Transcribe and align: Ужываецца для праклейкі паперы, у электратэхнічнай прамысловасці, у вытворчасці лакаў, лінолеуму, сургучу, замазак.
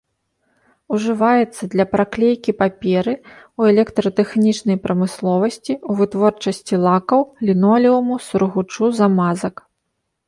Ужываецца 0.95 1.63
для 1.73 1.85
праклейкі 1.91 2.51
паперы, 2.61 3.13
у 3.61 3.67
электратэхнічнай 3.73 4.77
прамысловасці, 4.87 5.73
у 5.91 6.01
вытворчасці 6.01 6.75
лакаў, 6.87 7.21
лінолеуму, 7.51 8.15
сургучу, 8.31 8.83
замазак. 9.03 9.55